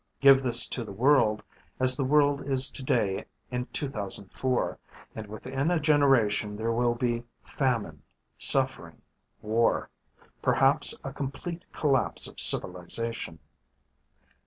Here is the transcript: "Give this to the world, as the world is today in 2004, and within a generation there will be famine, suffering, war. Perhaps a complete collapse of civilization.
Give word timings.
"Give 0.19 0.41
this 0.41 0.67
to 0.69 0.83
the 0.83 0.91
world, 0.91 1.43
as 1.79 1.95
the 1.95 2.03
world 2.03 2.41
is 2.49 2.71
today 2.71 3.25
in 3.51 3.67
2004, 3.67 4.79
and 5.15 5.27
within 5.27 5.69
a 5.69 5.79
generation 5.79 6.55
there 6.55 6.71
will 6.71 6.95
be 6.95 7.23
famine, 7.43 8.01
suffering, 8.35 9.03
war. 9.43 9.91
Perhaps 10.41 10.95
a 11.03 11.13
complete 11.13 11.71
collapse 11.71 12.27
of 12.27 12.39
civilization. 12.39 13.37